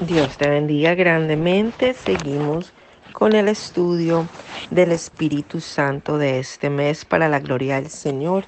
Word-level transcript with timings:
Dios 0.00 0.38
te 0.38 0.48
bendiga 0.48 0.94
grandemente. 0.94 1.92
Seguimos 1.92 2.72
con 3.12 3.34
el 3.34 3.48
estudio 3.48 4.28
del 4.70 4.92
Espíritu 4.92 5.60
Santo 5.60 6.18
de 6.18 6.38
este 6.38 6.70
mes 6.70 7.04
para 7.04 7.28
la 7.28 7.40
gloria 7.40 7.80
del 7.80 7.90
Señor. 7.90 8.44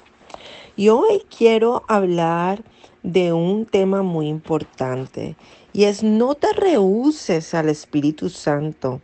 Y 0.77 0.87
hoy 0.87 1.23
quiero 1.37 1.83
hablar 1.89 2.63
de 3.03 3.33
un 3.33 3.65
tema 3.65 4.01
muy 4.01 4.29
importante 4.29 5.35
y 5.73 5.83
es 5.83 6.03
no 6.03 6.35
te 6.35 6.53
rehuses 6.53 7.53
al 7.53 7.67
Espíritu 7.67 8.29
Santo. 8.29 9.01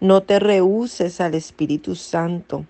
No 0.00 0.22
te 0.22 0.38
rehuses 0.38 1.18
al 1.22 1.34
Espíritu 1.34 1.96
Santo. 1.96 2.66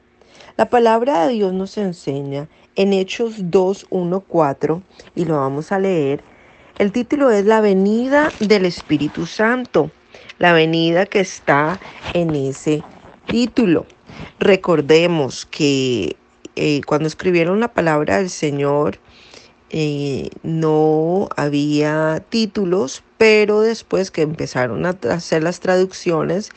La 0.57 0.71
palabra 0.71 1.27
de 1.27 1.33
Dios 1.33 1.53
nos 1.53 1.77
enseña 1.79 2.49
en 2.77 2.93
Hechos 2.93 3.35
2, 3.39 3.89
1, 3.91 4.21
4 4.21 4.83
y 5.17 5.25
lo 5.25 5.39
vamos 5.39 5.73
a 5.73 5.81
leer 5.81 6.23
el 6.81 6.93
título 6.93 7.31
es 7.31 7.45
La 7.45 7.61
venida 7.61 8.33
del 8.41 8.65
Espíritu 8.65 9.27
Santo, 9.27 9.91
la 10.39 10.55
venida 10.55 11.05
que 11.05 11.21
está 11.21 11.79
en 12.15 12.35
ese 12.35 12.83
título. 13.27 13.85
Recordemos 14.39 15.45
que 15.45 16.17
eh, 16.57 16.81
cuando 16.87 17.07
escribieron 17.07 17.61
la 17.61 17.75
palabra 17.75 18.17
del 18.17 18.31
Señor, 18.31 18.97
eh, 19.69 20.31
no 20.43 21.29
había 21.37 22.25
títulos, 22.31 23.03
pero 23.19 23.61
después 23.61 24.11
que 24.11 24.23
empezaron 24.23 24.87
a 24.87 24.97
hacer 25.11 25.43
las 25.43 25.61
traducciones, 25.61 26.49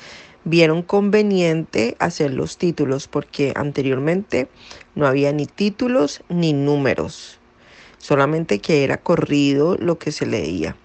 vieron 0.45 0.83
conveniente 0.83 1.97
hacer 1.99 2.33
los 2.33 2.57
títulos, 2.57 3.09
porque 3.09 3.51
anteriormente 3.57 4.47
no 4.95 5.05
había 5.05 5.33
ni 5.33 5.47
títulos 5.47 6.23
ni 6.29 6.53
números 6.53 7.41
solamente 8.03 8.59
que 8.59 8.83
era 8.83 8.97
corrido 8.97 9.77
lo 9.79 9.97
que 9.97 10.11
se 10.11 10.25
leía. 10.25 10.75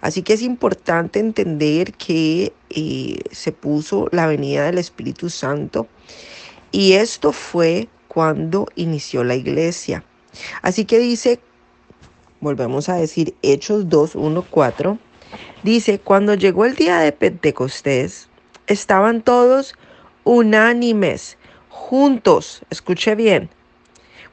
Así 0.00 0.22
que 0.22 0.32
es 0.32 0.42
importante 0.42 1.20
entender 1.20 1.92
que 1.92 2.52
eh, 2.70 3.20
se 3.30 3.52
puso 3.52 4.08
la 4.10 4.26
venida 4.26 4.64
del 4.64 4.78
Espíritu 4.78 5.30
Santo 5.30 5.86
y 6.72 6.94
esto 6.94 7.30
fue 7.30 7.86
cuando 8.08 8.66
inició 8.74 9.22
la 9.22 9.36
iglesia. 9.36 10.02
Así 10.62 10.84
que 10.84 10.98
dice, 10.98 11.38
volvemos 12.40 12.88
a 12.88 12.96
decir 12.96 13.36
Hechos 13.42 13.88
2, 13.88 14.16
1, 14.16 14.44
4, 14.50 14.98
dice, 15.62 16.00
cuando 16.00 16.34
llegó 16.34 16.64
el 16.64 16.74
día 16.74 16.98
de 16.98 17.12
Pentecostés, 17.12 18.28
estaban 18.66 19.22
todos 19.22 19.74
unánimes, 20.24 21.38
juntos, 21.68 22.62
escuche 22.68 23.14
bien, 23.14 23.48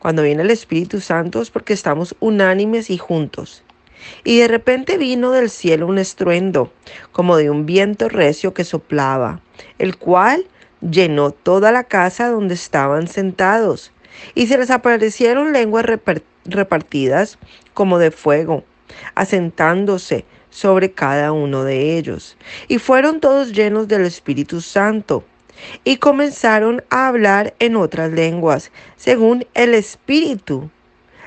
cuando 0.01 0.23
viene 0.23 0.41
el 0.41 0.49
Espíritu 0.49 0.99
Santo 0.99 1.43
es 1.43 1.51
porque 1.51 1.73
estamos 1.73 2.15
unánimes 2.19 2.89
y 2.89 2.97
juntos. 2.97 3.63
Y 4.23 4.39
de 4.39 4.47
repente 4.47 4.97
vino 4.97 5.29
del 5.29 5.51
cielo 5.51 5.85
un 5.85 5.99
estruendo, 5.99 6.73
como 7.11 7.37
de 7.37 7.51
un 7.51 7.67
viento 7.67 8.09
recio 8.09 8.51
que 8.51 8.63
soplaba, 8.63 9.41
el 9.77 9.97
cual 9.97 10.47
llenó 10.81 11.29
toda 11.29 11.71
la 11.71 11.83
casa 11.83 12.29
donde 12.29 12.55
estaban 12.55 13.07
sentados. 13.07 13.91
Y 14.33 14.47
se 14.47 14.57
les 14.57 14.71
aparecieron 14.71 15.53
lenguas 15.53 15.85
repartidas 16.45 17.37
como 17.75 17.99
de 17.99 18.09
fuego, 18.09 18.63
asentándose 19.13 20.25
sobre 20.49 20.93
cada 20.93 21.31
uno 21.31 21.63
de 21.63 21.95
ellos. 21.99 22.37
Y 22.67 22.79
fueron 22.79 23.19
todos 23.19 23.51
llenos 23.51 23.87
del 23.87 24.01
Espíritu 24.07 24.61
Santo 24.61 25.23
y 25.83 25.97
comenzaron 25.97 26.83
a 26.89 27.07
hablar 27.07 27.53
en 27.59 27.75
otras 27.75 28.11
lenguas, 28.11 28.71
según 28.95 29.45
el 29.53 29.73
Espíritu 29.73 30.69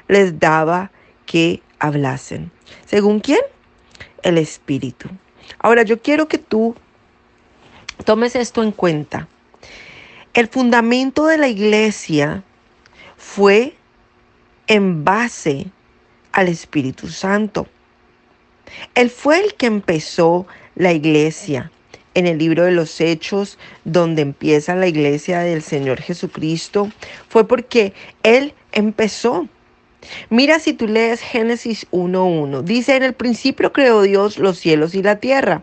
les 0.09 0.39
daba 0.39 0.91
que 1.27 1.63
hablasen. 1.79 2.51
¿Según 2.87 3.21
quién? 3.21 3.41
El 4.23 4.39
Espíritu. 4.39 5.09
Ahora 5.59 5.83
yo 5.83 6.01
quiero 6.01 6.29
que 6.29 6.39
tú 6.39 6.75
tomes 8.05 8.37
esto 8.37 8.63
en 8.63 8.73
cuenta. 8.73 9.29
El 10.33 10.49
fundamento 10.49 11.27
de 11.27 11.39
la 11.39 11.49
iglesia 11.49 12.43
fue 13.17 13.77
en 14.67 15.05
base 15.05 15.67
al 16.33 16.49
Espíritu 16.49 17.09
Santo. 17.09 17.67
Él 18.95 19.11
fue 19.11 19.45
el 19.45 19.55
que 19.55 19.67
empezó 19.67 20.47
la 20.75 20.93
iglesia 20.93 21.71
en 22.15 22.27
el 22.27 22.39
libro 22.39 22.65
de 22.65 22.71
los 22.71 23.01
Hechos, 23.01 23.59
donde 23.85 24.23
empieza 24.23 24.75
la 24.75 24.87
iglesia 24.87 25.41
del 25.41 25.63
Señor 25.63 26.01
Jesucristo, 26.01 26.91
fue 27.29 27.47
porque 27.47 27.93
Él 28.23 28.55
empezó. 28.73 29.49
Mira 30.31 30.59
si 30.59 30.73
tú 30.75 30.87
lees 30.87 31.21
Génesis 31.21 31.87
1.1, 31.91 32.63
dice, 32.63 32.97
en 32.97 33.03
el 33.03 33.15
principio 33.15 33.73
creó 33.73 34.03
Dios 34.03 34.39
los 34.39 34.59
cielos 34.59 34.95
y 34.95 35.03
la 35.03 35.17
tierra, 35.17 35.63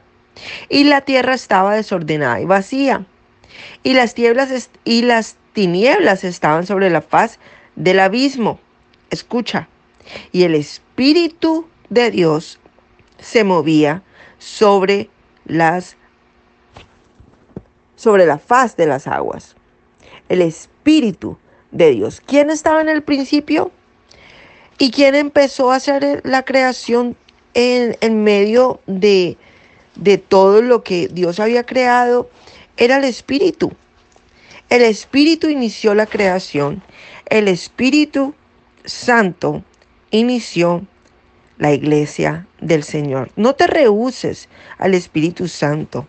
y 0.68 0.84
la 0.84 1.02
tierra 1.02 1.34
estaba 1.34 1.76
desordenada 1.76 2.42
y 2.42 2.46
vacía, 2.46 3.06
y 3.84 3.94
las, 3.94 4.16
y 4.84 5.02
las 5.04 5.38
tinieblas 5.54 6.24
estaban 6.24 6.66
sobre 6.66 6.90
la 6.90 7.02
faz 7.02 7.40
del 7.76 8.00
abismo. 8.00 8.60
Escucha, 9.12 9.68
y 10.32 10.44
el 10.44 10.56
Espíritu 10.56 11.68
de 11.90 12.10
Dios 12.10 12.60
se 13.20 13.44
movía 13.44 14.02
sobre 14.40 15.10
las 15.46 15.98
sobre 18.02 18.26
la 18.26 18.40
faz 18.40 18.76
de 18.78 18.88
las 18.88 19.06
aguas. 19.06 19.56
El 20.28 20.42
Espíritu 20.42 21.38
de 21.70 21.92
Dios. 21.92 22.20
¿Quién 22.26 22.50
estaba 22.50 22.82
en 22.82 22.90
el 22.90 23.04
principio? 23.04 23.72
¿Y 24.80 24.90
quién 24.90 25.14
empezó 25.14 25.72
a 25.72 25.76
hacer 25.76 26.22
la 26.24 26.44
creación 26.44 27.16
en, 27.54 27.96
en 28.02 28.24
medio 28.24 28.80
de, 28.88 29.38
de 29.98 30.18
todo 30.18 30.64
lo 30.64 30.84
que 30.84 31.10
Dios 31.10 31.40
había 31.40 31.64
creado? 31.64 32.28
Era 32.76 32.98
el 32.98 33.04
Espíritu. 33.04 33.72
El 34.72 34.82
Espíritu 34.82 35.50
inició 35.50 35.94
la 35.94 36.08
creación. 36.08 36.82
El 37.30 37.48
Espíritu 37.48 38.34
Santo 38.84 39.64
inició 40.10 40.88
la 41.60 41.72
iglesia 41.72 42.48
del 42.62 42.82
Señor. 42.84 43.30
No 43.36 43.54
te 43.54 43.68
rehuses 43.68 44.50
al 44.80 44.96
Espíritu 44.96 45.48
Santo. 45.48 46.08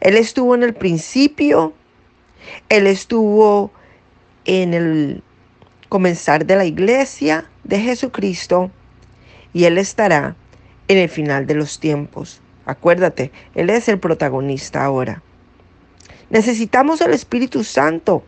Él 0.00 0.16
estuvo 0.16 0.54
en 0.54 0.62
el 0.62 0.74
principio, 0.74 1.72
Él 2.68 2.86
estuvo 2.86 3.72
en 4.44 4.74
el 4.74 5.22
comenzar 5.88 6.46
de 6.46 6.56
la 6.56 6.64
iglesia 6.64 7.48
de 7.64 7.80
Jesucristo 7.80 8.70
y 9.52 9.64
Él 9.64 9.78
estará 9.78 10.36
en 10.88 10.98
el 10.98 11.08
final 11.08 11.46
de 11.46 11.54
los 11.54 11.80
tiempos. 11.80 12.40
Acuérdate, 12.66 13.32
Él 13.54 13.70
es 13.70 13.88
el 13.88 13.98
protagonista 13.98 14.84
ahora. 14.84 15.22
Necesitamos 16.30 17.00
el 17.00 17.12
Espíritu 17.12 17.64
Santo. 17.64 18.22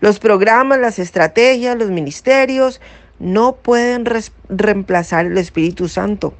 Los 0.00 0.18
programas, 0.18 0.78
las 0.78 0.98
estrategias, 0.98 1.76
los 1.76 1.90
ministerios 1.90 2.80
no 3.18 3.54
pueden 3.54 4.04
reemplazar 4.48 5.26
el 5.26 5.38
Espíritu 5.38 5.88
Santo. 5.88 6.34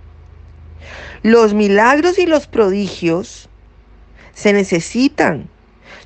Los 1.22 1.54
milagros 1.54 2.18
y 2.18 2.26
los 2.26 2.48
prodigios 2.48 3.48
se 4.34 4.52
necesitan. 4.52 5.48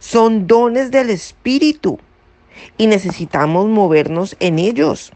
Son 0.00 0.46
dones 0.46 0.90
del 0.90 1.10
Espíritu 1.10 1.98
y 2.76 2.86
necesitamos 2.86 3.66
movernos 3.66 4.36
en 4.40 4.58
ellos. 4.58 5.12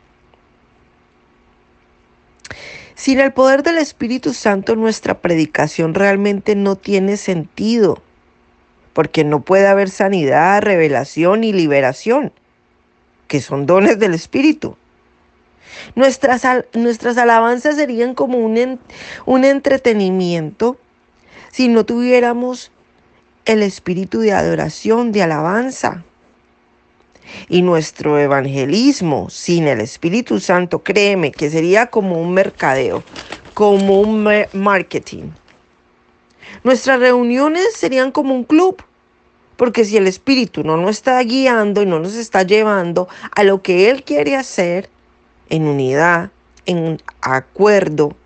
Sin 2.95 3.19
el 3.19 3.33
poder 3.33 3.63
del 3.63 3.79
Espíritu 3.79 4.35
Santo 4.35 4.77
nuestra 4.77 5.21
predicación 5.21 5.95
realmente 5.95 6.55
no 6.55 6.77
tiene 6.77 7.17
sentido, 7.17 8.03
porque 8.93 9.25
no 9.25 9.41
puede 9.41 9.67
haber 9.69 9.89
sanidad, 9.89 10.61
revelación 10.61 11.43
y 11.45 11.53
liberación, 11.53 12.33
que 13.27 13.41
son 13.41 13.65
dones 13.65 13.99
del 13.99 14.13
Espíritu. 14.13 14.77
Nuestras, 15.95 16.43
nuestras 16.75 17.17
alabanzas 17.17 17.77
serían 17.77 18.15
como 18.15 18.39
un, 18.39 18.79
un 19.25 19.45
entretenimiento 19.45 20.77
si 21.51 21.69
no 21.69 21.87
tuviéramos 21.87 22.71
el 23.45 23.63
espíritu 23.63 24.21
de 24.21 24.33
adoración, 24.33 25.13
de 25.13 25.23
alabanza. 25.23 26.05
Y 27.49 27.63
nuestro 27.63 28.19
evangelismo 28.19 29.31
sin 29.31 29.69
el 29.69 29.81
Espíritu 29.81 30.41
Santo, 30.41 30.81
créeme 30.81 31.31
que 31.31 31.49
sería 31.49 31.87
como 31.87 32.21
un 32.21 32.33
mercadeo, 32.35 33.05
como 33.55 34.01
un 34.01 34.29
marketing. 34.53 35.31
Nuestras 36.65 36.99
reuniones 36.99 37.75
serían 37.75 38.11
como 38.11 38.35
un 38.35 38.45
club, 38.45 38.83
porque 39.57 39.85
si 39.85 39.97
el 39.97 40.07
Espíritu 40.09 40.65
no 40.65 40.77
nos 40.77 40.91
está 40.91 41.23
guiando 41.23 41.83
y 41.83 41.87
no 41.87 42.01
nos 42.01 42.15
está 42.15 42.43
llevando 42.43 43.09
a 43.31 43.45
lo 43.45 43.63
que 43.63 43.91
Él 43.91 44.03
quiere 44.03 44.35
hacer 44.35 44.91
en 45.49 45.69
unidad, 45.69 46.31
en 46.67 47.01
acuerdo, 47.21 48.17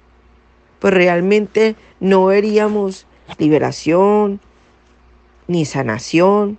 pues 0.78 0.94
realmente 0.94 1.76
no 2.00 2.26
veríamos 2.26 3.06
liberación, 3.38 4.40
ni 5.48 5.64
sanación. 5.64 6.58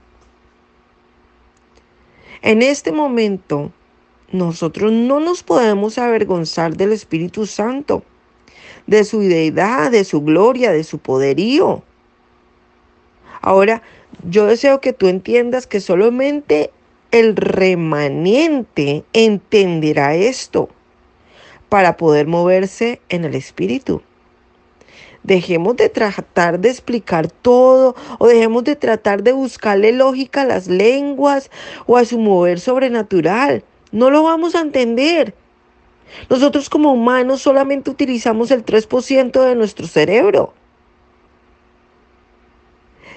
En 2.42 2.62
este 2.62 2.92
momento, 2.92 3.72
nosotros 4.32 4.92
no 4.92 5.20
nos 5.20 5.44
podemos 5.44 5.98
avergonzar 5.98 6.76
del 6.76 6.92
Espíritu 6.92 7.46
Santo. 7.46 8.04
de 8.88 9.04
su 9.04 9.20
deidad, 9.22 9.92
de 9.92 10.04
su 10.04 10.22
gloria, 10.22 10.72
de 10.72 10.84
su 10.84 11.00
poderío. 11.00 11.84
Ahora, 13.42 13.82
yo 14.30 14.46
deseo 14.46 14.82
que 14.82 14.94
tú 14.94 15.08
entiendas 15.08 15.68
que 15.68 15.80
solamente 15.80 16.72
el 17.12 17.36
remanente 17.36 19.04
entenderá 19.14 20.16
esto 20.16 20.70
para 21.70 21.98
poder 21.98 22.28
moverse 22.28 23.02
en 23.10 23.26
el 23.26 23.36
espíritu. 23.36 24.02
Dejemos 25.24 25.76
de 25.76 25.90
tratar 25.90 26.60
de 26.60 26.70
explicar 26.70 27.32
todo 27.32 27.96
o 28.20 28.28
dejemos 28.28 28.64
de 28.64 28.76
tratar 28.76 29.24
de 29.24 29.32
buscarle 29.32 29.92
lógica 29.92 30.42
a 30.42 30.46
las 30.46 30.68
lenguas 30.68 31.50
o 31.88 31.98
a 31.98 32.06
su 32.06 32.20
mover 32.20 32.60
sobrenatural. 32.60 33.64
No 33.92 34.10
lo 34.10 34.24
vamos 34.24 34.56
a 34.56 34.62
entender. 34.62 35.34
Nosotros 36.30 36.70
como 36.70 36.94
humanos 36.94 37.42
solamente 37.42 37.90
utilizamos 37.90 38.52
el 38.52 38.64
3% 38.64 39.42
de 39.42 39.56
nuestro 39.56 39.88
cerebro. 39.88 40.54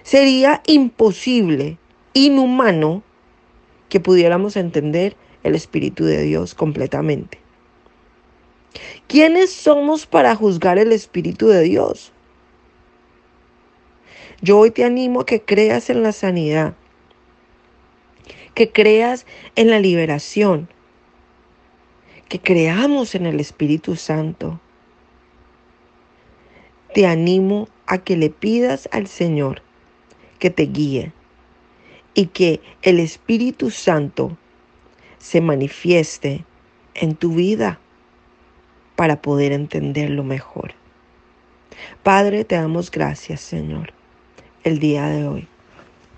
Sería 0.02 0.62
imposible, 0.66 1.76
inhumano, 2.14 3.02
que 3.88 4.00
pudiéramos 4.00 4.56
entender 4.56 5.16
el 5.42 5.54
Espíritu 5.54 6.04
de 6.04 6.22
Dios 6.22 6.54
completamente. 6.54 7.38
¿Quiénes 9.06 9.53
somos 9.53 10.06
para 10.06 10.35
juzgar 10.35 10.79
el 10.79 10.93
Espíritu 10.93 11.49
de 11.49 11.62
Dios? 11.62 12.12
Yo 14.41 14.59
hoy 14.59 14.70
te 14.70 14.85
animo 14.85 15.20
a 15.20 15.26
que 15.26 15.43
creas 15.43 15.91
en 15.91 16.03
la 16.03 16.12
sanidad, 16.12 16.75
que 18.55 18.70
creas 18.70 19.26
en 19.56 19.70
la 19.70 19.81
liberación, 19.81 20.69
que 22.29 22.38
creamos 22.38 23.15
en 23.15 23.26
el 23.26 23.41
Espíritu 23.41 23.97
Santo. 23.97 24.61
Te 26.94 27.06
animo 27.06 27.69
a 27.87 27.99
que 27.99 28.17
le 28.17 28.31
pidas 28.31 28.88
al 28.93 29.06
Señor 29.06 29.62
que 30.38 30.50
te 30.50 30.65
guíe 30.65 31.12
y 32.15 32.26
que 32.26 32.61
el 32.82 33.00
Espíritu 33.00 33.70
Santo 33.70 34.37
se 35.19 35.41
manifieste 35.41 36.44
en 36.94 37.15
tu 37.17 37.35
vida 37.35 37.81
para 38.98 39.22
poder 39.22 39.52
entenderlo 39.52 40.24
mejor. 40.24 40.72
Padre, 42.02 42.44
te 42.44 42.56
damos 42.56 42.90
gracias, 42.90 43.40
Señor, 43.40 43.92
el 44.64 44.80
día 44.80 45.06
de 45.06 45.28
hoy 45.28 45.46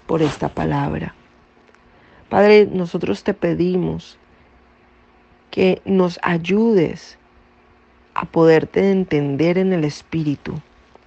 por 0.07 0.23
esta 0.23 0.49
palabra. 0.49 1.15
Padre, 2.31 2.67
nosotros 2.73 3.23
te 3.23 3.35
pedimos 3.35 4.19
que 5.51 5.83
nos 5.85 6.19
ayudes 6.23 7.19
a 8.15 8.25
poderte 8.25 8.91
entender 8.91 9.59
en 9.59 9.75
el 9.75 9.85
Espíritu 9.85 10.55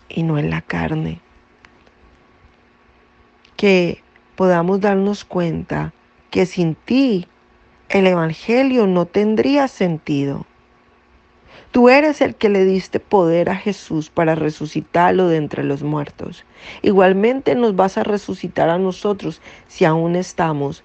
y 0.10 0.22
no 0.22 0.38
en 0.38 0.52
la 0.52 0.62
carne. 0.62 1.22
Que 3.58 4.04
podamos 4.36 4.80
darnos 4.80 5.26
cuenta 5.26 5.92
que 6.30 6.46
sin 6.46 6.76
ti 6.76 7.28
el 7.90 8.06
Evangelio 8.06 8.86
no 8.86 9.08
tendría 9.08 9.68
sentido. 9.68 10.46
Tú 11.74 11.90
eres 11.90 12.22
el 12.22 12.36
que 12.36 12.50
le 12.50 12.66
diste 12.66 13.00
poder 13.00 13.50
a 13.50 13.56
Jesús 13.56 14.12
para 14.12 14.36
resucitarlo 14.36 15.28
de 15.28 15.38
entre 15.38 15.64
los 15.64 15.82
muertos. 15.82 16.46
Igualmente 16.84 17.56
nos 17.56 17.76
vas 17.76 17.98
a 17.98 18.04
resucitar 18.04 18.70
a 18.70 18.78
nosotros 18.78 19.42
si 19.68 19.84
aún 19.84 20.16
estamos 20.16 20.84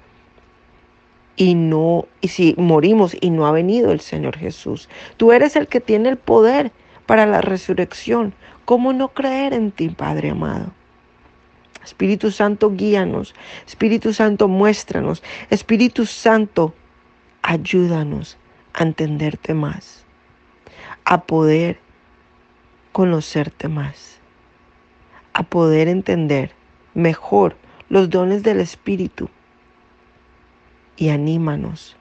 y 1.36 1.54
no 1.54 2.06
y 2.22 2.28
si 2.28 2.54
morimos 2.56 3.14
y 3.20 3.28
no 3.28 3.46
ha 3.46 3.52
venido 3.52 3.92
el 3.92 4.00
Señor 4.00 4.38
Jesús. 4.38 4.88
Tú 5.18 5.32
eres 5.32 5.56
el 5.56 5.68
que 5.68 5.80
tiene 5.80 6.08
el 6.08 6.16
poder 6.16 6.72
para 7.04 7.26
la 7.26 7.42
resurrección. 7.42 8.32
¿Cómo 8.64 8.94
no 8.94 9.08
creer 9.08 9.52
en 9.52 9.72
ti, 9.72 9.90
Padre 9.90 10.30
amado? 10.30 10.72
Espíritu 11.84 12.30
Santo, 12.30 12.70
guíanos. 12.70 13.34
Espíritu 13.66 14.14
Santo, 14.14 14.48
muéstranos. 14.48 15.22
Espíritu 15.50 16.06
Santo, 16.06 16.72
ayúdanos 17.42 18.38
a 18.72 18.84
entenderte 18.84 19.52
más 19.52 20.07
a 21.10 21.22
poder 21.22 21.80
conocerte 22.92 23.66
más, 23.66 24.20
a 25.32 25.42
poder 25.42 25.88
entender 25.88 26.52
mejor 26.92 27.56
los 27.88 28.10
dones 28.10 28.42
del 28.42 28.60
Espíritu 28.60 29.30
y 30.98 31.08
anímanos 31.08 31.96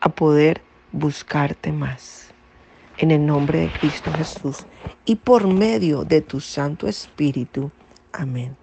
a 0.00 0.10
poder 0.10 0.60
buscarte 0.92 1.72
más. 1.72 2.34
En 2.98 3.10
el 3.10 3.24
nombre 3.24 3.60
de 3.60 3.72
Cristo 3.72 4.12
Jesús 4.12 4.66
y 5.06 5.16
por 5.16 5.46
medio 5.46 6.04
de 6.04 6.20
tu 6.20 6.40
Santo 6.40 6.86
Espíritu. 6.86 7.70
Amén. 8.12 8.61